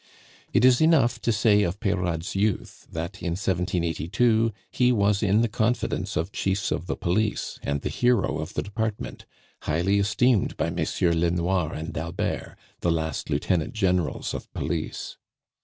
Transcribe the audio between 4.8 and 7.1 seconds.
was in the confidence of chiefs of the